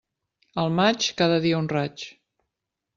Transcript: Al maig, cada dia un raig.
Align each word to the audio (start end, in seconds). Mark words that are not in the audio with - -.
Al 0.63 0.71
maig, 0.79 1.11
cada 1.21 1.37
dia 1.47 1.61
un 1.65 1.71
raig. 1.77 2.11